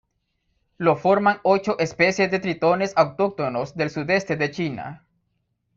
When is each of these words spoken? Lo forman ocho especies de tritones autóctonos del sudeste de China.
Lo 0.79 0.95
forman 0.95 1.37
ocho 1.43 1.77
especies 1.77 2.31
de 2.31 2.39
tritones 2.39 2.93
autóctonos 2.95 3.75
del 3.75 3.91
sudeste 3.91 4.35
de 4.35 4.49
China. 4.49 5.05